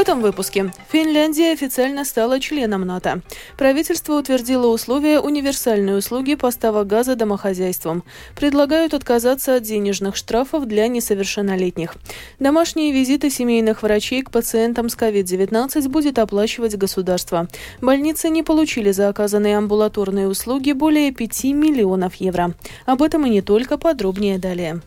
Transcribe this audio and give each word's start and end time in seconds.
этом 0.00 0.22
выпуске 0.22 0.72
Финляндия 0.90 1.52
официально 1.52 2.06
стала 2.06 2.40
членом 2.40 2.86
НАТО. 2.86 3.20
Правительство 3.58 4.14
утвердило 4.14 4.68
условия 4.68 5.20
универсальной 5.20 5.98
услуги 5.98 6.36
поставок 6.36 6.86
газа 6.86 7.16
домохозяйствам. 7.16 8.02
Предлагают 8.34 8.94
отказаться 8.94 9.56
от 9.56 9.62
денежных 9.62 10.16
штрафов 10.16 10.64
для 10.64 10.88
несовершеннолетних. 10.88 11.96
Домашние 12.38 12.92
визиты 12.92 13.28
семейных 13.28 13.82
врачей 13.82 14.22
к 14.22 14.30
пациентам 14.30 14.88
с 14.88 14.96
COVID-19 14.96 15.88
будет 15.88 16.18
оплачивать 16.18 16.76
государство. 16.76 17.48
Больницы 17.82 18.30
не 18.30 18.42
получили 18.42 18.92
за 18.92 19.10
оказанные 19.10 19.58
амбулаторные 19.58 20.28
услуги 20.28 20.72
более 20.72 21.12
5 21.12 21.44
миллионов 21.44 22.14
евро. 22.14 22.54
Об 22.86 23.02
этом 23.02 23.26
и 23.26 23.30
не 23.30 23.42
только 23.42 23.76
подробнее 23.76 24.38
далее. 24.38 24.80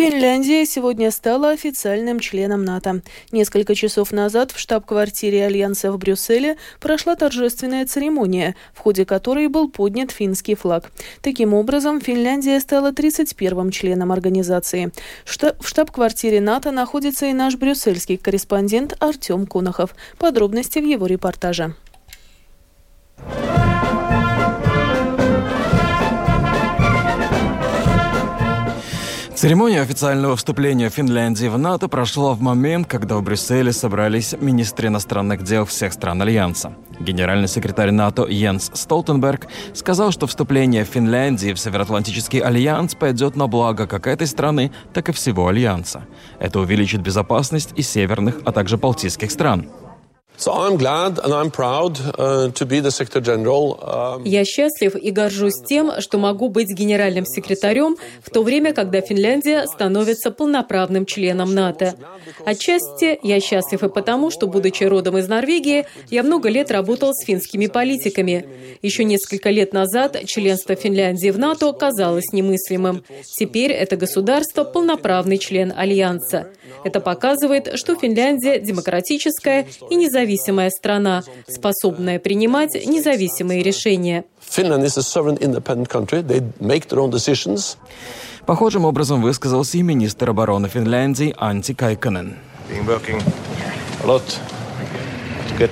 Финляндия 0.00 0.64
сегодня 0.64 1.10
стала 1.10 1.50
официальным 1.50 2.20
членом 2.20 2.64
НАТО. 2.64 3.02
Несколько 3.32 3.74
часов 3.74 4.12
назад 4.12 4.50
в 4.50 4.58
штаб-квартире 4.58 5.44
Альянса 5.44 5.92
в 5.92 5.98
Брюсселе 5.98 6.56
прошла 6.80 7.16
торжественная 7.16 7.84
церемония, 7.84 8.56
в 8.72 8.78
ходе 8.78 9.04
которой 9.04 9.48
был 9.48 9.68
поднят 9.68 10.10
финский 10.10 10.54
флаг. 10.54 10.90
Таким 11.20 11.52
образом, 11.52 12.00
Финляндия 12.00 12.58
стала 12.60 12.92
31-м 12.92 13.70
членом 13.70 14.10
организации. 14.10 14.90
В 15.26 15.68
штаб-квартире 15.68 16.40
НАТО 16.40 16.70
находится 16.70 17.26
и 17.26 17.34
наш 17.34 17.56
брюссельский 17.56 18.16
корреспондент 18.16 18.96
Артем 19.00 19.46
Кунахов. 19.46 19.94
Подробности 20.16 20.78
в 20.78 20.86
его 20.86 21.04
репортаже. 21.04 21.74
Церемония 29.40 29.80
официального 29.80 30.36
вступления 30.36 30.90
Финляндии 30.90 31.46
в 31.46 31.56
НАТО 31.56 31.88
прошла 31.88 32.34
в 32.34 32.42
момент, 32.42 32.86
когда 32.86 33.16
в 33.16 33.22
Брюсселе 33.22 33.72
собрались 33.72 34.34
министры 34.38 34.88
иностранных 34.88 35.44
дел 35.44 35.64
всех 35.64 35.94
стран 35.94 36.20
Альянса. 36.20 36.74
Генеральный 37.00 37.48
секретарь 37.48 37.90
НАТО 37.90 38.26
Йенс 38.26 38.70
Столтенберг 38.74 39.46
сказал, 39.72 40.10
что 40.10 40.26
вступление 40.26 40.84
Финляндии 40.84 41.54
в 41.54 41.58
Североатлантический 41.58 42.40
альянс 42.40 42.94
пойдет 42.94 43.34
на 43.34 43.46
благо 43.46 43.86
как 43.86 44.08
этой 44.08 44.26
страны, 44.26 44.72
так 44.92 45.08
и 45.08 45.12
всего 45.12 45.48
альянса. 45.48 46.02
Это 46.38 46.60
увеличит 46.60 47.00
безопасность 47.00 47.70
и 47.76 47.80
северных, 47.80 48.40
а 48.44 48.52
также 48.52 48.76
балтийских 48.76 49.30
стран. 49.30 49.70
Я 54.24 54.44
счастлив 54.46 54.96
и 54.96 55.10
горжусь 55.10 55.60
тем, 55.66 55.92
что 56.00 56.16
могу 56.16 56.48
быть 56.48 56.70
генеральным 56.70 57.26
секретарем 57.26 57.96
в 58.22 58.30
то 58.30 58.42
время, 58.42 58.72
когда 58.72 59.02
Финляндия 59.02 59.66
становится 59.66 60.30
полноправным 60.30 61.04
членом 61.04 61.54
НАТО. 61.54 61.94
Отчасти 62.46 63.18
я 63.22 63.38
счастлив 63.40 63.82
и 63.82 63.88
потому, 63.90 64.30
что, 64.30 64.46
будучи 64.46 64.84
родом 64.84 65.18
из 65.18 65.28
Норвегии, 65.28 65.86
я 66.08 66.22
много 66.22 66.48
лет 66.48 66.70
работал 66.70 67.12
с 67.12 67.22
финскими 67.26 67.66
политиками. 67.66 68.46
Еще 68.80 69.04
несколько 69.04 69.50
лет 69.50 69.74
назад 69.74 70.16
членство 70.24 70.74
Финляндии 70.74 71.28
в 71.28 71.38
НАТО 71.38 71.70
казалось 71.72 72.32
немыслимым. 72.32 73.04
Теперь 73.24 73.72
это 73.72 73.96
государство 73.96 74.64
полноправный 74.64 75.36
член 75.36 75.70
Альянса. 75.76 76.48
Это 76.82 77.00
показывает, 77.00 77.78
что 77.78 77.94
Финляндия 77.94 78.58
демократическая 78.58 79.66
и 79.90 79.96
независимая 79.96 80.29
страна, 80.70 81.22
способная 81.48 82.18
принимать 82.18 82.74
независимые 82.86 83.62
решения. 83.62 84.24
Похожим 88.46 88.84
образом 88.84 89.22
высказался 89.22 89.78
и 89.78 89.82
министр 89.82 90.30
обороны 90.30 90.68
Финляндии 90.68 91.34
Анти 91.38 91.74
Кайконен. 91.74 92.36
Uh, 95.60 95.66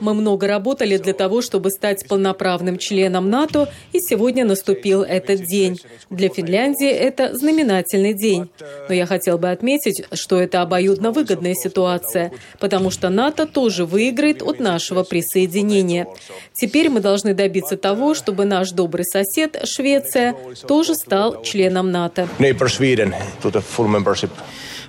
Мы 0.00 0.14
много 0.14 0.46
работали 0.46 0.96
для 0.96 1.12
того, 1.12 1.42
чтобы 1.42 1.70
стать 1.70 2.08
полноправным 2.08 2.78
членом 2.78 3.28
НАТО, 3.28 3.70
и 3.92 4.00
сегодня 4.00 4.46
наступил 4.46 5.02
этот 5.02 5.44
день. 5.44 5.78
Для 6.08 6.30
Финляндии 6.30 6.88
это 6.88 7.36
знаменательный 7.36 8.14
день. 8.14 8.48
Но 8.88 8.94
я 8.94 9.04
хотел 9.04 9.36
бы 9.36 9.50
отметить, 9.50 10.06
что 10.14 10.40
это 10.40 10.62
обоюдно 10.62 11.12
выгодная 11.12 11.52
ситуация, 11.52 12.32
потому 12.60 12.90
что 12.90 13.10
НАТО 13.10 13.46
тоже 13.46 13.84
выиграет 13.84 14.42
от 14.42 14.58
нашего 14.58 15.02
присоединения. 15.02 16.06
Теперь 16.54 16.88
мы 16.88 17.00
должны 17.00 17.34
добиться 17.34 17.76
того, 17.76 18.14
чтобы 18.14 18.46
наш 18.46 18.70
добрый 18.70 19.04
сосед, 19.04 19.60
Швеция, 19.64 20.34
тоже 20.66 20.94
стал 20.94 21.42
членом 21.42 21.90
НАТО. 21.90 22.26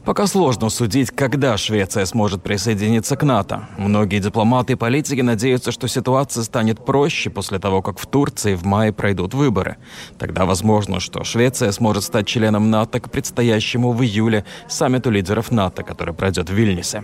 Пока 0.04 0.28
сложно 0.28 0.70
судить, 0.70 1.12
когда 1.12 1.58
Швеция 1.58 2.06
сможет 2.06 2.44
присоединиться 2.44 3.16
к 3.16 3.24
НАТО. 3.24 3.68
Многие 3.78 4.20
дипломаты 4.20 4.74
и 4.74 4.76
политики 4.76 5.22
надеются, 5.22 5.72
что 5.72 5.88
ситуация 5.88 6.44
станет 6.44 6.84
проще 6.86 7.30
после 7.30 7.60
того, 7.60 7.82
как 7.82 8.00
в 8.00 8.06
Турции 8.06 8.56
в 8.56 8.66
мае 8.66 8.94
пройдут 8.94 9.34
выборы. 9.34 9.78
Тогда 10.18 10.46
возможно, 10.46 11.00
что 11.00 11.24
Швеция 11.24 11.72
сможет 11.72 12.04
стать 12.04 12.28
членом 12.28 12.70
НАТО 12.70 13.00
к 13.00 13.12
предстоящему 13.12 13.92
в 13.92 14.04
июле 14.04 14.46
саммиту 14.68 15.10
лидеров 15.10 15.52
НАТО, 15.52 15.84
который 15.84 16.14
пройдет 16.14 16.50
в 16.50 16.54
Вильнюсе. 16.54 17.04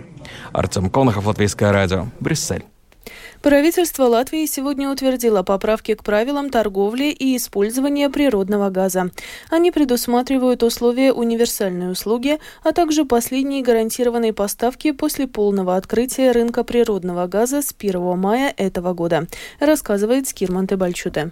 Артем 0.52 0.90
Конохов, 0.90 1.26
Латвийское 1.26 1.72
радио, 1.72 2.06
Брюссель. 2.20 2.64
Правительство 3.44 4.04
Латвии 4.04 4.46
сегодня 4.46 4.90
утвердило 4.90 5.42
поправки 5.42 5.92
к 5.92 6.02
правилам 6.02 6.48
торговли 6.48 7.10
и 7.10 7.36
использования 7.36 8.08
природного 8.08 8.70
газа. 8.70 9.10
Они 9.50 9.70
предусматривают 9.70 10.62
условия 10.62 11.12
универсальной 11.12 11.92
услуги, 11.92 12.38
а 12.62 12.72
также 12.72 13.04
последние 13.04 13.62
гарантированные 13.62 14.32
поставки 14.32 14.92
после 14.92 15.26
полного 15.26 15.76
открытия 15.76 16.32
рынка 16.32 16.64
природного 16.64 17.26
газа 17.26 17.60
с 17.60 17.74
1 17.78 18.18
мая 18.18 18.54
этого 18.56 18.94
года, 18.94 19.26
рассказывает 19.60 20.26
Скирман 20.26 20.66
Тебальчуте. 20.66 21.30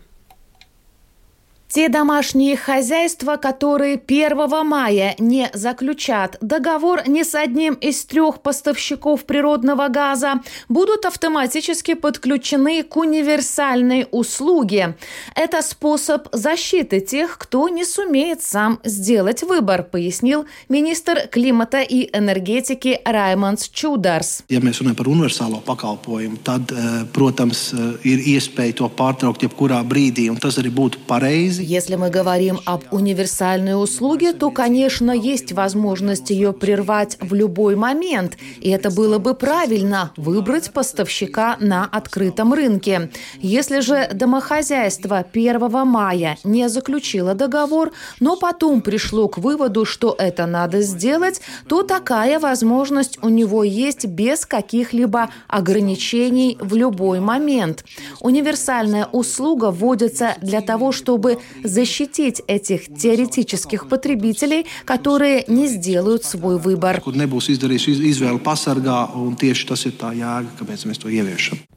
Те 1.75 1.89
домашние 1.89 2.55
хозяйства, 2.55 3.37
которые 3.37 3.95
1 3.97 4.67
мая 4.67 5.15
не 5.19 5.49
заключат 5.55 6.37
договор 6.43 7.01
ни 7.09 7.23
с 7.23 7.35
одним 7.35 7.73
из 7.73 8.05
трех 8.05 8.43
поставщиков 8.43 9.25
природного 9.25 9.89
газа, 9.89 10.43
будут 10.69 11.07
автоматически 11.07 11.95
подключены 11.95 12.83
к 12.83 12.99
универсальной 12.99 14.07
услуге. 14.11 14.97
Это 15.35 15.63
способ 15.63 16.29
защиты 16.33 17.01
тех, 17.01 17.39
кто 17.39 17.71
не 17.71 17.87
сумеет 17.87 18.43
сам 18.43 18.79
сделать 18.85 19.43
выбор, 19.43 19.83
пояснил 19.83 20.45
министр 20.69 21.27
климата 21.31 21.81
и 21.81 22.11
энергетики 22.15 23.01
Раймондс 23.03 23.71
Чударс. 23.71 24.43
Ja 24.51 24.61
mēs 24.61 24.83
runājam 24.83 24.99
par 25.01 25.09
universālo 25.09 25.63
pakalpojumu, 25.65 26.37
tad, 26.45 26.69
protams, 27.17 27.73
ir 28.05 28.21
iespēja 28.37 28.77
to 28.83 28.93
pārtraukt 28.93 29.41
jebkurā 29.49 29.81
brīdī, 29.89 30.29
un 30.29 30.37
tas 30.37 30.61
arī 30.61 30.69
būtu 30.69 31.07
pareizi. 31.09 31.62
Если 31.63 31.95
мы 31.95 32.11
говорим 32.11 32.59
об 32.65 32.83
универсальной 32.91 33.81
услуге, 33.81 34.33
то, 34.33 34.51
конечно, 34.51 35.13
есть 35.13 35.53
возможность 35.53 36.31
ее 36.31 36.53
прервать 36.53 37.17
в 37.21 37.35
любой 37.35 37.77
момент. 37.77 38.37
И 38.61 38.69
это 38.69 38.91
было 38.91 39.19
бы 39.19 39.35
правильно– 39.35 40.13
выбрать 40.17 40.73
поставщика 40.73 41.57
на 41.61 41.85
открытом 41.85 42.53
рынке. 42.53 43.11
Если 43.39 43.79
же 43.79 44.09
домохозяйство 44.13 45.25
1 45.33 45.87
мая 45.87 46.37
не 46.43 46.69
заключило 46.69 47.35
договор, 47.35 47.93
но 48.19 48.37
потом 48.37 48.81
пришло 48.83 49.29
к 49.29 49.39
выводу, 49.39 49.85
что 49.85 50.17
это 50.19 50.47
надо 50.47 50.83
сделать, 50.83 51.41
то 51.69 51.85
такая 51.85 52.41
возможность 52.41 53.23
у 53.23 53.29
него 53.29 53.63
есть 53.63 54.07
без 54.07 54.47
каких-либо 54.47 55.31
ограничений 55.47 56.59
в 56.61 56.75
любой 56.75 57.21
момент. 57.21 57.85
Универсальная 58.21 59.07
услуга 59.13 59.71
вводится 59.71 60.35
для 60.41 60.61
того, 60.61 60.91
чтобы 60.91 61.39
защитить 61.65 62.43
этих 62.47 62.95
теоретических 62.95 63.89
потребителей, 63.89 64.67
которые 64.85 65.45
не 65.49 65.67
сделают 65.67 66.25
свой 66.25 66.59
выбор. 66.59 67.03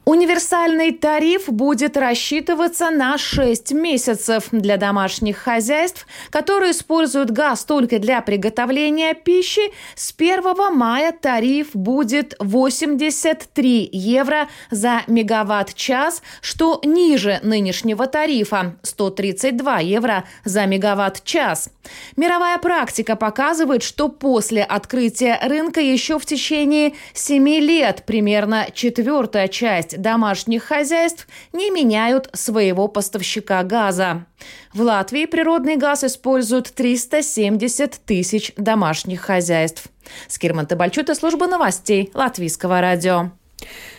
Универсальный 0.04 0.92
тариф 0.92 1.48
будет 1.48 1.96
рассчитываться 1.96 2.90
на 2.90 3.18
6 3.18 3.72
месяцев 3.72 4.44
для 4.52 4.76
домашних 4.76 5.36
хозяйств, 5.36 6.06
которые 6.30 6.70
используют 6.70 7.30
газ 7.30 7.64
только 7.64 7.98
для 7.98 8.20
приготовления 8.20 9.14
пищи. 9.14 9.72
С 9.96 10.14
1 10.16 10.74
мая 10.76 11.12
тариф 11.12 11.70
будет 11.74 12.34
83 12.38 13.88
евро 13.92 14.48
за 14.70 15.02
мегаватт-час, 15.08 16.22
что 16.40 16.80
ниже 16.84 17.40
нынешнего 17.42 18.06
тарифа 18.06 18.76
132 18.82 19.65
22 19.66 19.78
евро 19.80 20.24
за 20.44 20.64
мегаватт-час. 20.66 21.70
Мировая 22.16 22.58
практика 22.58 23.16
показывает, 23.16 23.82
что 23.82 24.08
после 24.08 24.62
открытия 24.62 25.38
рынка 25.42 25.80
еще 25.80 26.18
в 26.18 26.26
течение 26.26 26.94
7 27.14 27.48
лет 27.48 28.04
примерно 28.06 28.68
четвертая 28.72 29.48
часть 29.48 30.00
домашних 30.00 30.62
хозяйств 30.62 31.26
не 31.52 31.70
меняют 31.70 32.30
своего 32.32 32.86
поставщика 32.86 33.62
газа. 33.64 34.26
В 34.72 34.82
Латвии 34.82 35.26
природный 35.26 35.76
газ 35.76 36.04
используют 36.04 36.72
370 36.72 38.00
тысяч 38.06 38.52
домашних 38.56 39.20
хозяйств. 39.20 39.86
Скирман 40.28 40.66
Табальчута, 40.66 41.16
служба 41.16 41.48
новостей 41.48 42.10
Латвийского 42.14 42.80
радио. 42.80 43.32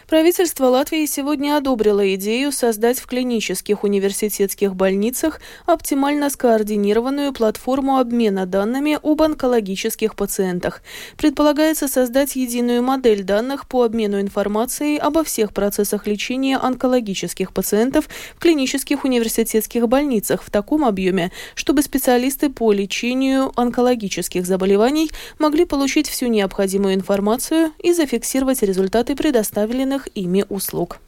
Правительство 0.08 0.68
Латвии 0.68 1.06
сегодня 1.06 1.58
одобрило 1.58 2.16
идею 2.16 2.54
создать 2.54 2.98
в 2.98 3.08
клинических 3.08 3.84
университетских 3.84 4.74
больницах 4.74 5.42
оптимально 5.66 6.30
скоординированную 6.30 7.34
платформу 7.34 7.98
обмена 7.98 8.46
данными 8.46 8.98
об 9.04 9.22
онкологических 9.22 10.16
пациентах. 10.16 10.82
Предполагается 11.18 11.90
создать 11.90 12.38
единую 12.38 12.84
модель 12.84 13.24
данных 13.24 13.68
по 13.68 13.84
обмену 13.84 14.22
информацией 14.22 14.98
обо 14.98 15.26
всех 15.26 15.52
процессах 15.52 16.08
лечения 16.08 16.56
онкологических 16.56 17.52
пациентов 17.52 18.08
в 18.38 18.40
клинических 18.40 19.04
университетских 19.04 19.90
больницах 19.90 20.42
в 20.42 20.50
таком 20.50 20.86
объеме, 20.86 21.34
чтобы 21.54 21.82
специалисты 21.82 22.50
по 22.50 22.72
лечению 22.72 23.52
онкологических 23.60 24.46
заболеваний 24.46 25.12
могли 25.38 25.66
получить 25.66 26.08
всю 26.08 26.28
необходимую 26.28 26.94
информацию 26.94 27.74
и 27.84 27.92
зафиксировать 27.92 28.62
результаты 28.62 29.14
предоставленных 29.14 29.97
ими 30.14 30.46
услуг. 30.50 31.00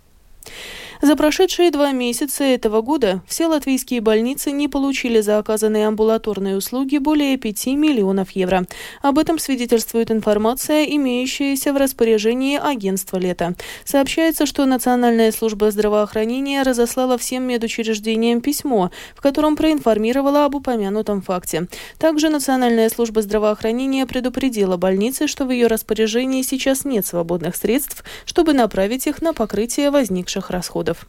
За 1.01 1.15
прошедшие 1.15 1.71
два 1.71 1.93
месяца 1.93 2.43
этого 2.43 2.81
года 2.81 3.21
все 3.25 3.47
латвийские 3.47 4.01
больницы 4.01 4.51
не 4.51 4.67
получили 4.67 5.21
за 5.21 5.37
оказанные 5.37 5.87
амбулаторные 5.87 6.57
услуги 6.57 6.97
более 6.97 7.37
5 7.37 7.67
миллионов 7.67 8.31
евро. 8.31 8.65
Об 9.01 9.17
этом 9.17 9.39
свидетельствует 9.39 10.11
информация, 10.11 10.83
имеющаяся 10.83 11.71
в 11.71 11.77
распоряжении 11.77 12.57
агентства 12.57 13.15
«Лето». 13.15 13.55
Сообщается, 13.85 14.45
что 14.45 14.65
Национальная 14.65 15.31
служба 15.31 15.71
здравоохранения 15.71 16.63
разослала 16.63 17.17
всем 17.17 17.43
медучреждениям 17.43 18.41
письмо, 18.41 18.91
в 19.15 19.21
котором 19.21 19.55
проинформировала 19.55 20.43
об 20.43 20.55
упомянутом 20.55 21.21
факте. 21.21 21.67
Также 21.97 22.27
Национальная 22.27 22.89
служба 22.89 23.21
здравоохранения 23.21 24.05
предупредила 24.05 24.75
больницы, 24.75 25.27
что 25.27 25.45
в 25.45 25.51
ее 25.51 25.67
распоряжении 25.67 26.41
сейчас 26.41 26.83
нет 26.83 27.05
свободных 27.05 27.55
средств, 27.55 28.03
чтобы 28.25 28.51
направить 28.51 29.07
их 29.07 29.21
на 29.21 29.33
покрытие 29.33 29.91
возникших 29.91 30.49
расходов 30.49 30.88
расходов. 30.89 31.07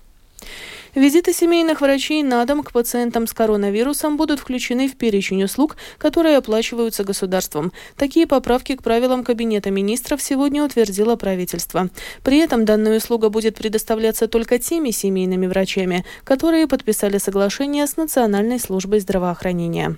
Визиты 0.97 1.32
семейных 1.32 1.82
врачей 1.82 2.25
на 2.25 2.44
дом 2.44 2.65
к 2.65 2.73
пациентам 2.73 3.29
с 3.29 3.32
коронавирусом 3.32 4.17
будут 4.17 4.41
включены 4.41 4.88
в 4.88 4.97
перечень 4.97 5.44
услуг, 5.44 5.77
которые 5.99 6.37
оплачиваются 6.37 7.05
государством. 7.05 7.73
Такие 7.97 8.27
поправки 8.27 8.75
к 8.75 8.82
правилам 8.82 9.23
Кабинета 9.23 9.71
министров 9.71 10.21
сегодня 10.21 10.65
утвердило 10.65 11.15
правительство. 11.15 11.91
При 12.25 12.38
этом 12.38 12.65
данная 12.65 12.97
услуга 12.97 13.29
будет 13.29 13.55
предоставляться 13.55 14.27
только 14.27 14.59
теми 14.59 14.91
семейными 14.91 15.47
врачами, 15.47 16.05
которые 16.25 16.67
подписали 16.67 17.19
соглашение 17.19 17.87
с 17.87 17.97
Национальной 17.97 18.59
службой 18.59 18.99
здравоохранения. 18.99 19.97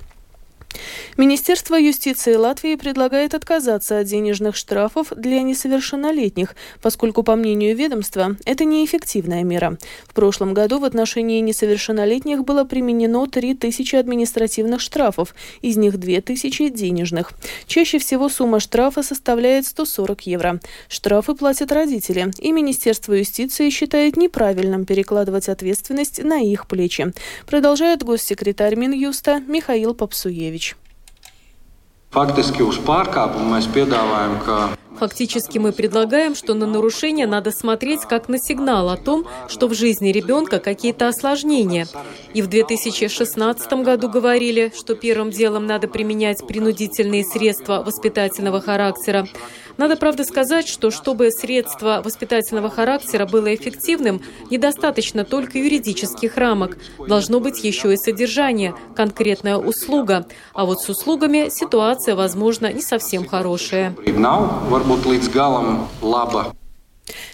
Министерство 1.16 1.76
юстиции 1.76 2.34
Латвии 2.34 2.76
предлагает 2.76 3.34
отказаться 3.34 3.98
от 3.98 4.06
денежных 4.06 4.56
штрафов 4.56 5.12
для 5.14 5.42
несовершеннолетних, 5.42 6.54
поскольку, 6.80 7.22
по 7.22 7.36
мнению 7.36 7.76
ведомства, 7.76 8.36
это 8.44 8.64
неэффективная 8.64 9.42
мера. 9.42 9.78
В 10.06 10.14
прошлом 10.14 10.54
году 10.54 10.78
в 10.78 10.84
отношении 10.84 11.40
несовершеннолетних 11.40 12.44
было 12.44 12.64
применено 12.64 13.26
3000 13.26 13.96
административных 13.96 14.80
штрафов, 14.80 15.34
из 15.60 15.76
них 15.76 15.98
2000 15.98 16.70
денежных. 16.70 17.32
Чаще 17.66 17.98
всего 17.98 18.28
сумма 18.28 18.60
штрафа 18.60 19.02
составляет 19.02 19.66
140 19.66 20.26
евро. 20.26 20.60
Штрафы 20.88 21.34
платят 21.34 21.72
родители, 21.72 22.30
и 22.38 22.52
Министерство 22.52 23.12
юстиции 23.12 23.70
считает 23.70 24.16
неправильным 24.16 24.84
перекладывать 24.84 25.48
ответственность 25.48 26.22
на 26.22 26.40
их 26.40 26.66
плечи. 26.66 27.12
Продолжает 27.46 28.02
госсекретарь 28.02 28.76
Минюста 28.76 29.40
Михаил 29.40 29.94
Попсуевич. 29.94 30.61
Faktiski 32.12 32.60
uz 32.60 32.76
pārkāpumu 32.84 33.54
mēs 33.54 33.64
piedāvājam, 33.72 34.34
ka 34.44 34.56
Фактически 34.98 35.58
мы 35.58 35.72
предлагаем, 35.72 36.34
что 36.34 36.54
на 36.54 36.66
нарушение 36.66 37.26
надо 37.26 37.50
смотреть 37.50 38.02
как 38.02 38.28
на 38.28 38.38
сигнал 38.38 38.88
о 38.88 38.96
том, 38.96 39.26
что 39.48 39.66
в 39.68 39.74
жизни 39.74 40.10
ребенка 40.10 40.58
какие-то 40.58 41.08
осложнения. 41.08 41.86
И 42.34 42.42
в 42.42 42.48
2016 42.48 43.72
году 43.84 44.08
говорили, 44.08 44.72
что 44.76 44.94
первым 44.94 45.30
делом 45.30 45.66
надо 45.66 45.88
применять 45.88 46.46
принудительные 46.46 47.24
средства 47.24 47.82
воспитательного 47.84 48.60
характера. 48.60 49.26
Надо, 49.76 49.96
правда, 49.96 50.24
сказать, 50.24 50.68
что 50.68 50.90
чтобы 50.90 51.30
средство 51.30 52.02
воспитательного 52.04 52.68
характера 52.70 53.26
было 53.26 53.54
эффективным, 53.54 54.20
недостаточно 54.50 55.24
только 55.24 55.58
юридических 55.58 56.36
рамок. 56.36 56.76
Должно 56.98 57.40
быть 57.40 57.64
еще 57.64 57.94
и 57.94 57.96
содержание, 57.96 58.74
конкретная 58.94 59.56
услуга. 59.56 60.26
А 60.52 60.66
вот 60.66 60.80
с 60.80 60.88
услугами 60.88 61.48
ситуация, 61.50 62.14
возможно, 62.14 62.72
не 62.72 62.82
совсем 62.82 63.26
хорошая. 63.26 63.94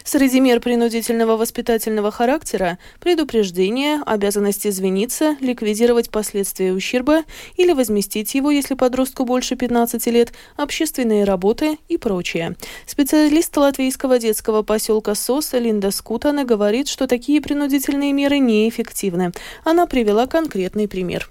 Среди 0.05 0.41
мер 0.41 0.61
принудительного 0.61 1.37
воспитательного 1.37 2.11
характера– 2.11 2.79
предупреждение, 3.01 4.01
обязанность 4.07 4.67
извиниться, 4.67 5.37
ликвидировать 5.41 6.11
последствия 6.11 6.73
ущерба 6.73 7.25
или 7.57 7.73
возместить 7.73 8.35
его, 8.35 8.51
если 8.51 8.75
подростку 8.75 9.25
больше 9.25 9.55
15 9.57 10.07
лет, 10.07 10.33
общественные 10.57 11.25
работы 11.25 11.79
и 11.89 11.99
прочее. 11.99 12.57
Специалист 12.87 13.55
латвийского 13.57 14.19
детского 14.19 14.63
поселка 14.63 15.15
СОС 15.15 15.53
Линда 15.53 15.91
Скутана 15.91 16.45
говорит, 16.45 16.89
что 16.89 17.07
такие 17.07 17.43
принудительные 17.43 18.13
меры 18.13 18.39
неэффективны. 18.39 19.33
Она 19.65 19.87
привела 19.87 20.27
конкретный 20.27 20.89
пример. 20.89 21.31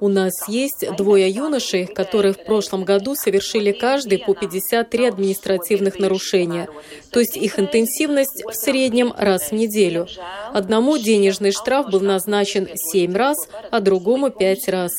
У 0.00 0.08
нас 0.08 0.48
есть 0.48 0.84
двое 0.96 1.28
юношей, 1.28 1.86
которые 1.86 2.32
в 2.32 2.44
прошлом 2.44 2.84
году 2.84 3.16
совершили 3.16 3.72
каждый 3.72 4.18
по 4.18 4.34
53 4.34 5.06
административных 5.06 5.98
нарушения. 5.98 6.68
То 7.10 7.18
есть 7.18 7.36
их 7.36 7.58
интенсивность 7.58 8.44
в 8.44 8.52
среднем 8.52 9.12
раз 9.16 9.50
в 9.50 9.52
неделю. 9.52 10.06
Одному 10.52 10.96
денежный 10.96 11.50
штраф 11.50 11.90
был 11.90 12.00
назначен 12.00 12.68
7 12.72 13.16
раз, 13.16 13.36
а 13.70 13.80
другому 13.80 14.30
5 14.30 14.68
раз. 14.68 14.92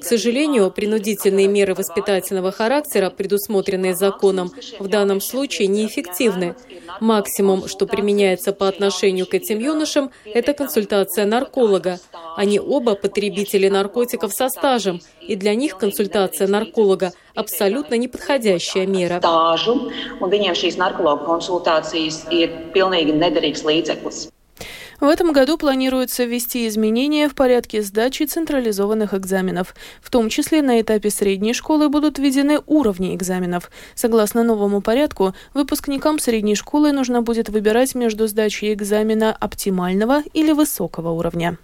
К 0.00 0.04
сожалению, 0.04 0.70
принудительные 0.70 1.48
меры 1.48 1.74
воспитательного 1.74 2.50
характера, 2.50 3.10
предусмотренные 3.10 3.94
законом, 3.94 4.52
в 4.78 4.88
данном 4.88 5.20
случае 5.20 5.68
неэффективны. 5.68 6.54
Максимум, 7.00 7.68
что 7.68 7.86
применяется 7.86 8.52
по 8.52 8.68
отношению 8.68 9.26
к 9.26 9.34
этим 9.34 9.58
юношам, 9.58 10.10
это 10.24 10.54
консультация 10.54 10.77
нарколога. 11.26 11.98
Они 12.36 12.60
оба 12.60 12.94
потребители 12.94 13.68
наркотиков 13.68 14.32
со 14.32 14.48
стажем, 14.48 15.00
и 15.20 15.34
для 15.36 15.54
них 15.54 15.76
консультация 15.76 16.46
нарколога 16.46 17.12
абсолютно 17.34 17.94
неподходящая 17.94 18.86
мера. 18.86 19.20
В 25.00 25.04
этом 25.04 25.32
году 25.32 25.56
планируется 25.58 26.24
ввести 26.24 26.66
изменения 26.66 27.28
в 27.28 27.34
порядке 27.36 27.82
сдачи 27.82 28.24
централизованных 28.24 29.14
экзаменов. 29.14 29.76
В 30.02 30.10
том 30.10 30.28
числе 30.28 30.60
на 30.60 30.80
этапе 30.80 31.10
средней 31.10 31.54
школы 31.54 31.88
будут 31.88 32.18
введены 32.18 32.60
уровни 32.66 33.14
экзаменов. 33.14 33.70
Согласно 33.94 34.42
новому 34.42 34.80
порядку, 34.80 35.34
выпускникам 35.54 36.18
средней 36.18 36.56
школы 36.56 36.90
нужно 36.90 37.22
будет 37.22 37.48
выбирать 37.48 37.94
между 37.94 38.26
сдачей 38.26 38.74
экзамена 38.74 39.36
оптимального 39.38 40.22
или 40.32 40.50
высокого 40.50 41.10
уровня. 41.10 41.58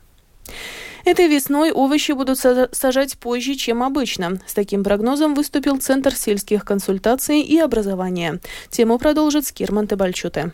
Этой 1.04 1.26
весной 1.26 1.70
овощи 1.72 2.12
будут 2.12 2.38
сажать 2.38 3.18
позже, 3.18 3.56
чем 3.56 3.82
обычно. 3.82 4.38
С 4.46 4.54
таким 4.54 4.84
прогнозом 4.84 5.34
выступил 5.34 5.78
Центр 5.78 6.14
сельских 6.14 6.64
консультаций 6.64 7.40
и 7.40 7.58
образования. 7.58 8.40
Тему 8.70 8.98
продолжит 8.98 9.44
Скирман 9.44 9.86
Тебальчуте. 9.86 10.52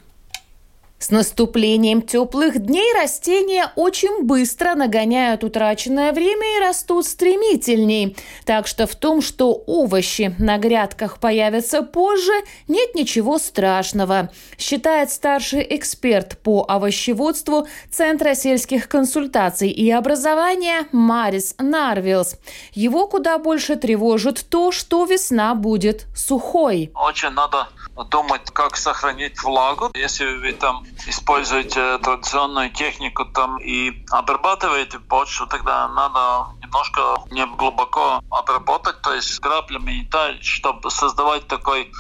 С 1.01 1.09
наступлением 1.09 2.03
теплых 2.03 2.59
дней 2.59 2.93
растения 2.93 3.73
очень 3.75 4.23
быстро 4.25 4.75
нагоняют 4.75 5.43
утраченное 5.43 6.13
время 6.13 6.59
и 6.59 6.61
растут 6.61 7.07
стремительней. 7.07 8.15
Так 8.45 8.67
что 8.67 8.87
в 8.87 8.95
том, 8.95 9.23
что 9.23 9.65
овощи 9.67 10.35
на 10.39 10.59
грядках 10.59 11.19
появятся 11.19 11.81
позже, 11.81 12.35
нет 12.69 12.95
ничего 12.95 13.39
страшного, 13.39 14.31
считает 14.59 15.11
старший 15.11 15.67
эксперт 15.71 16.37
по 16.37 16.67
овощеводству 16.69 17.67
Центра 17.91 18.35
сельских 18.35 18.87
консультаций 18.87 19.71
и 19.71 19.91
образования 19.91 20.87
Марис 20.93 21.55
Нарвилс. 21.57 22.37
Его 22.75 23.07
куда 23.07 23.39
больше 23.39 23.77
тревожит 23.77 24.45
то, 24.51 24.71
что 24.71 25.07
весна 25.07 25.55
будет 25.55 26.05
сухой. 26.15 26.91
Очень 26.95 27.31
надо 27.31 27.69
думать, 28.05 28.51
как 28.53 28.77
сохранить 28.77 29.43
влагу. 29.43 29.91
Если 29.95 30.25
вы 30.25 30.53
там 30.53 30.85
используете 31.07 31.99
традиционную 31.99 32.71
технику 32.71 33.25
там 33.25 33.59
и 33.59 34.05
обрабатываете 34.11 34.99
почву, 34.99 35.47
тогда 35.47 35.89
надо 35.89 36.53
немножко 36.63 37.01
не 37.31 37.47
глубоко 37.47 38.21
обработать, 38.31 39.01
то 39.03 39.15
есть 39.15 39.41
граблями, 39.41 40.09
да, 40.11 40.33
чтобы 40.41 40.91
создавать 40.91 41.47
такой 41.47 41.91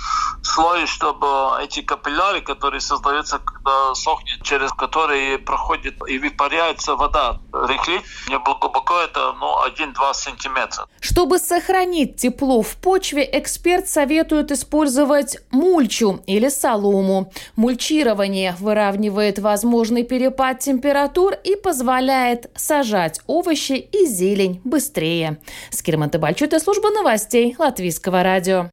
слой, 0.43 0.87
чтобы 0.87 1.27
эти 1.63 1.83
капилляры, 1.83 2.41
которые 2.41 2.81
создаются, 2.81 3.41
когда 3.63 3.95
сохнет, 3.95 4.43
через 4.43 4.73
которые 4.73 5.39
проходит 5.39 5.95
и 6.09 6.19
выпаряется 6.19 6.97
вода, 6.97 7.41
рыхлить 7.53 8.03
не 8.29 8.39
глубоко, 8.39 9.01
это 9.01 9.35
ну, 9.39 9.55
1-2 9.67 10.15
сантиметра. 10.15 10.87
Чтобы 11.01 11.39
сохранить 11.39 12.17
тепло 12.17 12.63
в 12.63 12.77
почве, 12.77 13.29
эксперт 13.33 13.89
советует 13.89 14.51
использовать 14.51 15.39
мульчу 15.51 16.23
или 16.27 16.49
солому. 16.49 17.33
Мульчирование 17.57 18.57
выравнивает 18.59 19.39
возможный 19.39 20.05
перепад 20.05 20.61
температур 20.61 21.35
и 21.45 21.57
позволяет 21.57 22.51
сажать 22.57 23.21
овощи 23.27 23.73
и 23.73 24.07
зелень 24.07 24.61
быстрее. 24.65 25.41
Скирман 25.71 26.11
Табальчут 26.11 26.55
служба 26.63 26.91
новостей 26.91 27.55
Латвийского 27.59 28.23
радио. 28.23 28.71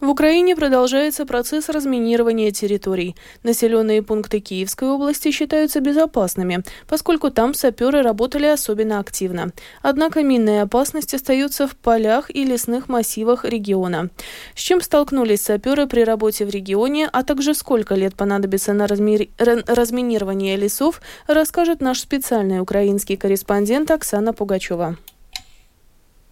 В 0.00 0.10
Украине 0.10 0.54
продолжается 0.54 1.24
процесс 1.24 1.68
разминирования 1.68 2.50
территорий. 2.50 3.16
Населенные 3.42 4.02
пункты 4.02 4.40
Киевской 4.40 4.88
области 4.88 5.30
считаются 5.30 5.80
безопасными, 5.80 6.62
поскольку 6.86 7.30
там 7.30 7.54
саперы 7.54 8.02
работали 8.02 8.46
особенно 8.46 8.98
активно. 8.98 9.52
Однако 9.82 10.22
минная 10.22 10.62
опасность 10.62 11.14
остается 11.14 11.66
в 11.66 11.76
полях 11.76 12.30
и 12.30 12.44
лесных 12.44 12.88
массивах 12.88 13.44
региона. 13.44 14.10
С 14.54 14.60
чем 14.60 14.82
столкнулись 14.82 15.42
саперы 15.42 15.86
при 15.86 16.02
работе 16.02 16.44
в 16.44 16.50
регионе, 16.50 17.08
а 17.10 17.22
также 17.22 17.54
сколько 17.54 17.94
лет 17.94 18.14
понадобится 18.14 18.74
на 18.74 18.86
разми... 18.86 19.30
разминирование 19.38 20.56
лесов, 20.56 21.00
расскажет 21.26 21.80
наш 21.80 22.00
специальный 22.00 22.60
украинский 22.60 23.16
корреспондент 23.16 23.90
Оксана 23.90 24.32
Пугачева. 24.32 24.96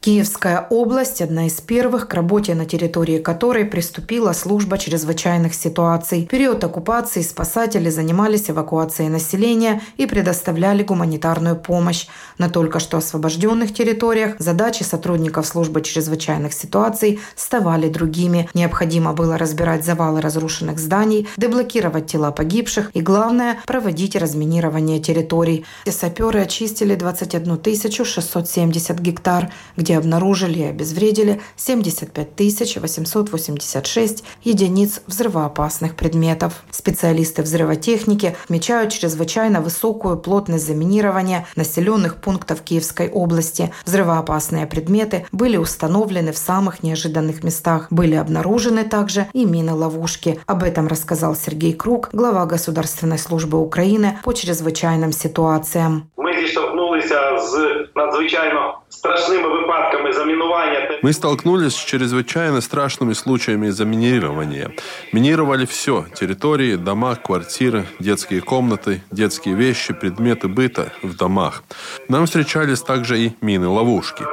Киевская 0.04 0.66
область– 0.68 1.22
одна 1.22 1.46
из 1.46 1.62
первых, 1.62 2.08
к 2.08 2.12
работе 2.12 2.54
на 2.54 2.66
территории 2.66 3.20
которой 3.20 3.64
приступила 3.64 4.34
служба 4.34 4.76
чрезвычайных 4.76 5.54
ситуаций. 5.54 6.26
В 6.26 6.28
период 6.28 6.62
оккупации 6.62 7.22
спасатели 7.22 7.88
занимались 7.88 8.50
эвакуацией 8.50 9.08
населения 9.08 9.80
и 9.96 10.04
предоставляли 10.04 10.82
гуманитарную 10.82 11.56
помощь. 11.56 12.06
На 12.36 12.50
только 12.50 12.80
что 12.80 12.98
освобожденных 12.98 13.72
территориях 13.72 14.34
задачи 14.38 14.82
сотрудников 14.82 15.46
службы 15.46 15.80
чрезвычайных 15.80 16.52
ситуаций 16.52 17.18
ставали 17.34 17.88
другими. 17.88 18.50
Необходимо 18.52 19.14
было 19.14 19.38
разбирать 19.38 19.86
завалы 19.86 20.20
разрушенных 20.20 20.78
зданий, 20.78 21.28
деблокировать 21.38 22.08
тела 22.08 22.30
погибших 22.30 22.90
и, 22.92 23.00
главное, 23.00 23.56
проводить 23.66 24.16
разминирование 24.16 25.00
территорий. 25.00 25.64
Саперы 25.88 26.42
очистили 26.42 26.94
21 26.94 27.58
670 28.04 28.98
гектар, 29.00 29.50
где 29.78 29.93
обнаружили 29.94 30.60
и 30.60 30.64
обезвредили 30.64 31.40
75 31.56 32.76
886 32.76 34.24
единиц 34.42 35.00
взрывоопасных 35.06 35.96
предметов. 35.96 36.62
Специалисты 36.70 37.42
взрывотехники 37.42 38.36
отмечают 38.44 38.92
чрезвычайно 38.92 39.60
высокую 39.60 40.18
плотность 40.18 40.66
заминирования 40.66 41.46
населенных 41.56 42.16
пунктов 42.16 42.62
Киевской 42.62 43.08
области. 43.08 43.72
Взрывоопасные 43.84 44.66
предметы 44.66 45.26
были 45.32 45.56
установлены 45.56 46.32
в 46.32 46.38
самых 46.38 46.82
неожиданных 46.82 47.42
местах. 47.44 47.88
Были 47.90 48.14
обнаружены 48.14 48.84
также 48.84 49.26
и 49.32 49.44
мины-ловушки. 49.44 50.40
Об 50.46 50.62
этом 50.62 50.86
рассказал 50.86 51.34
Сергей 51.34 51.72
Круг, 51.72 52.10
глава 52.12 52.46
Государственной 52.46 53.18
службы 53.18 53.58
Украины 53.58 54.18
по 54.24 54.32
чрезвычайным 54.32 55.12
ситуациям. 55.12 56.10
Мы 56.16 56.32
здесь 56.34 56.52
столкнулись 56.52 57.06
с 57.06 57.94
надзвичайно 57.94 58.76
страшными 59.04 59.42
выпадками 59.42 60.12
заминування. 60.12 60.80
Мы 61.02 61.12
столкнулись 61.12 61.74
с 61.74 61.84
чрезвычайно 61.84 62.60
страшными 62.60 63.12
случаями 63.12 63.68
заминирования. 63.68 64.70
Минировали 65.12 65.66
все– 65.66 66.06
территории, 66.14 66.76
дома, 66.76 67.14
квартиры, 67.16 67.84
детские 68.00 68.40
комнаты, 68.40 69.02
детские 69.10 69.54
вещи, 69.54 69.92
предметы 69.92 70.48
быта 70.48 70.92
в 71.02 71.16
домах. 71.16 71.64
Нам 72.08 72.24
встречались 72.24 72.80
также 72.80 73.18
и 73.18 73.32
мины-ловушки. 73.42 74.24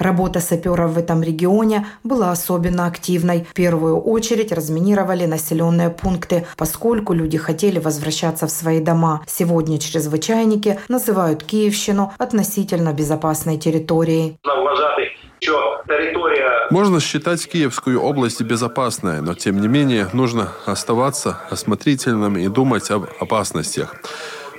Работа 0.00 0.40
саперов 0.40 0.92
в 0.92 0.98
этом 0.98 1.22
регионе 1.22 1.86
была 2.04 2.32
особенно 2.32 2.86
активной. 2.86 3.44
В 3.44 3.52
первую 3.52 4.00
очередь 4.00 4.50
разминировали 4.50 5.26
населенные 5.26 5.90
пункты, 5.90 6.46
поскольку 6.56 7.12
люди 7.12 7.36
хотели 7.36 7.78
возвращаться 7.78 8.46
в 8.46 8.50
свои 8.50 8.80
дома. 8.80 9.20
Сегодня 9.26 9.78
чрезвычайники 9.78 10.80
называют 10.88 11.44
Киевщину 11.44 12.14
относительно 12.16 12.94
безопасной 12.94 13.58
территорией. 13.58 14.38
Можно 16.70 17.00
считать 17.00 17.46
Киевскую 17.46 18.00
область 18.00 18.40
безопасной, 18.40 19.20
но 19.20 19.34
тем 19.34 19.60
не 19.60 19.68
менее 19.68 20.08
нужно 20.14 20.48
оставаться 20.64 21.40
осмотрительным 21.50 22.38
и 22.38 22.48
думать 22.48 22.90
об 22.90 23.04
опасностях. 23.20 23.96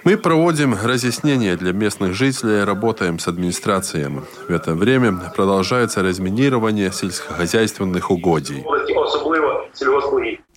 Мы 0.04 0.18
проводим 0.18 0.74
разъяснения 0.74 1.56
для 1.56 1.74
местных 1.74 2.14
жителей, 2.14 2.64
работаем 2.64 3.20
с 3.20 3.28
администрациями. 3.28 4.24
В 4.48 4.52
это 4.52 4.74
время 4.74 5.32
продолжается 5.36 6.02
разминирование 6.02 6.92
сельскохозяйственных 6.92 8.10
угодий 8.10 8.64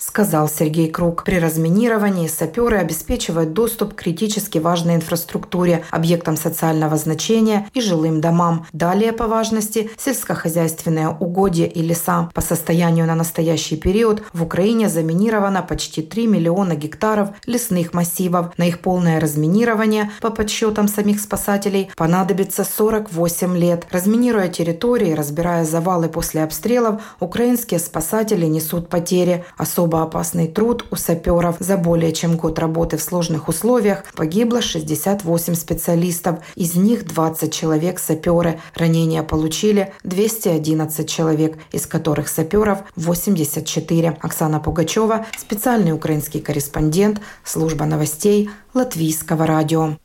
сказал 0.07 0.49
Сергей 0.49 0.91
Круг. 0.91 1.25
При 1.25 1.39
разминировании 1.39 2.29
саперы 2.29 2.77
обеспечивают 2.79 3.53
доступ 3.53 3.95
к 3.95 4.03
критически 4.03 4.59
важной 4.59 4.97
инфраструктуре, 4.97 5.85
объектам 5.91 6.37
социального 6.37 6.97
значения 6.97 7.69
и 7.73 7.81
жилым 7.81 8.21
домам. 8.21 8.67
Далее 8.73 9.13
по 9.13 9.27
важности 9.27 9.91
сельскохозяйственные 9.97 11.09
угодья 11.09 11.67
и 11.67 11.81
леса. 11.81 12.29
По 12.35 12.41
состоянию 12.41 13.07
на 13.07 13.15
настоящий 13.15 13.77
период 13.77 14.23
в 14.33 14.43
Украине 14.43 14.89
заминировано 14.89 15.63
почти 15.63 16.03
3 16.03 16.27
миллиона 16.27 16.75
гектаров 16.75 17.31
лесных 17.47 17.95
массивов. 17.95 18.53
На 18.59 18.65
их 18.65 18.81
полное 18.81 19.21
разминирование, 19.21 20.11
по 20.21 20.31
подсчетам 20.31 20.87
самих 20.87 21.21
спасателей, 21.21 21.91
понадобится 21.97 22.65
48 22.65 23.57
лет. 23.57 23.87
Разминируя 23.91 24.49
территории, 24.49 25.13
разбирая 25.13 25.65
завалы 25.65 26.09
после 26.09 26.45
обстрелов, 26.45 27.01
украинские 27.21 27.81
спасатели 27.81 28.47
несут 28.47 28.89
потери. 28.89 29.45
Особо 29.57 29.94
особо 29.95 30.03
опасный 30.03 30.49
труд 30.49 30.85
у 30.91 30.97
саперов. 30.97 31.57
За 31.61 31.77
более 31.77 32.13
чем 32.13 32.37
год 32.37 32.59
работы 32.59 32.97
в 32.97 33.03
сложных 33.03 33.49
условиях 33.49 34.05
погибло 34.17 34.61
68 34.61 35.55
специалистов, 35.55 36.39
из 36.57 36.75
них 36.75 37.07
20 37.07 37.53
человек 37.53 37.99
саперы. 37.99 38.61
Ранения 38.75 39.23
получили 39.23 39.93
211 40.05 41.09
человек, 41.09 41.59
из 41.73 41.87
которых 41.87 42.29
саперов 42.29 42.79
84. 42.97 44.19
Оксана 44.21 44.61
Пугачева, 44.61 45.27
специальный 45.39 45.93
украинский 45.93 46.41
корреспондент, 46.41 47.21
служба 47.45 47.85
новостей 47.85 48.51
Латвийского 48.75 49.47
радио. 49.47 49.97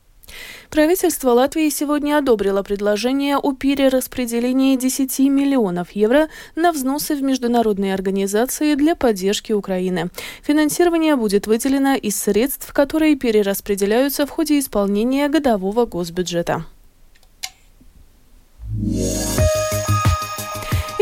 Правительство 0.69 1.31
Латвии 1.31 1.69
сегодня 1.69 2.17
одобрило 2.17 2.61
предложение 2.63 3.37
о 3.37 3.53
перераспределении 3.53 4.75
10 4.75 5.19
миллионов 5.19 5.91
евро 5.91 6.29
на 6.55 6.71
взносы 6.71 7.15
в 7.15 7.23
международные 7.23 7.93
организации 7.93 8.75
для 8.75 8.95
поддержки 8.95 9.51
Украины. 9.51 10.09
Финансирование 10.43 11.15
будет 11.15 11.47
выделено 11.47 11.95
из 11.95 12.19
средств, 12.21 12.71
которые 12.73 13.15
перераспределяются 13.15 14.25
в 14.25 14.29
ходе 14.29 14.59
исполнения 14.59 15.27
годового 15.27 15.85
госбюджета. 15.85 16.65
Yeah 18.81 19.48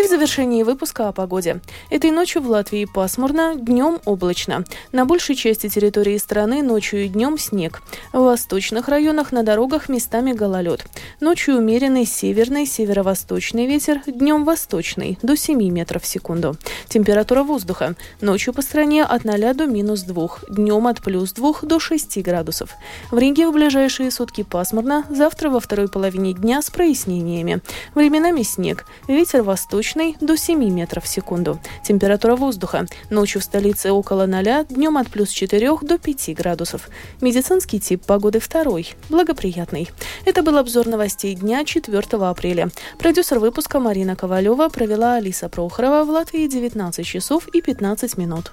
в 0.07 0.09
завершении 0.09 0.63
выпуска 0.63 1.09
о 1.09 1.11
погоде. 1.11 1.59
Этой 1.89 2.11
ночью 2.11 2.41
в 2.41 2.49
Латвии 2.49 2.85
пасмурно, 2.85 3.55
днем 3.55 3.99
облачно. 4.05 4.63
На 4.93 5.03
большей 5.03 5.35
части 5.35 5.67
территории 5.67 6.17
страны 6.17 6.63
ночью 6.63 7.03
и 7.03 7.09
днем 7.09 7.37
снег. 7.37 7.81
В 8.13 8.19
восточных 8.19 8.87
районах 8.87 9.33
на 9.33 9.43
дорогах 9.43 9.89
местами 9.89 10.31
гололед. 10.31 10.85
Ночью 11.19 11.57
умеренный 11.57 12.05
северный, 12.05 12.65
северо-восточный 12.65 13.67
ветер, 13.67 14.01
днем 14.07 14.45
восточный, 14.45 15.19
до 15.23 15.35
7 15.35 15.61
метров 15.69 16.03
в 16.03 16.07
секунду. 16.07 16.55
Температура 16.87 17.43
воздуха. 17.43 17.95
Ночью 18.21 18.53
по 18.53 18.61
стране 18.61 19.03
от 19.03 19.25
0 19.25 19.53
до 19.53 19.65
минус 19.65 20.03
2, 20.03 20.27
днем 20.49 20.87
от 20.87 21.01
плюс 21.01 21.33
2 21.33 21.53
до 21.63 21.81
6 21.81 22.19
градусов. 22.19 22.75
В 23.11 23.17
Риге 23.17 23.49
в 23.49 23.51
ближайшие 23.51 24.09
сутки 24.11 24.43
пасмурно, 24.43 25.05
завтра 25.09 25.49
во 25.49 25.59
второй 25.59 25.89
половине 25.89 26.31
дня 26.31 26.61
с 26.61 26.69
прояснениями. 26.69 27.59
Временами 27.93 28.43
снег, 28.43 28.85
ветер 29.09 29.43
восточный 29.43 29.96
облачный 29.97 30.15
до 30.19 30.37
7 30.37 30.63
метров 30.69 31.03
в 31.03 31.07
секунду. 31.07 31.59
Температура 31.83 32.35
воздуха. 32.35 32.85
Ночью 33.09 33.41
в 33.41 33.43
столице 33.43 33.91
около 33.91 34.25
0, 34.25 34.65
днем 34.69 34.97
от 34.97 35.09
плюс 35.09 35.29
4 35.29 35.77
до 35.81 35.97
5 35.97 36.35
градусов. 36.35 36.89
Медицинский 37.21 37.79
тип 37.79 38.05
погоды 38.05 38.39
второй, 38.39 38.95
благоприятный. 39.09 39.89
Это 40.25 40.43
был 40.43 40.57
обзор 40.57 40.87
новостей 40.87 41.35
дня 41.35 41.65
4 41.65 42.01
апреля. 42.29 42.69
Продюсер 42.99 43.39
выпуска 43.39 43.79
Марина 43.79 44.15
Ковалева 44.15 44.69
провела 44.69 45.15
Алиса 45.15 45.49
Прохорова 45.49 46.03
в 46.03 46.09
Латвии 46.09 46.47
19 46.47 47.05
часов 47.05 47.47
и 47.53 47.61
15 47.61 48.17
минут. 48.17 48.51